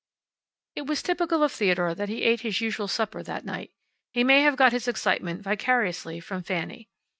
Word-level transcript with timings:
It 0.75 0.87
was 0.87 1.03
typical 1.03 1.43
of 1.43 1.51
Theodore 1.51 1.93
that 1.93 2.09
he 2.09 2.23
ate 2.23 2.41
his 2.41 2.59
usual 2.59 2.87
supper 2.87 3.21
that 3.21 3.45
night. 3.45 3.71
He 4.13 4.23
may 4.23 4.41
have 4.41 4.55
got 4.55 4.71
his 4.71 4.87
excitement 4.87 5.43
vicariously 5.43 6.19
from 6.19 6.41
Fanny. 6.41 6.89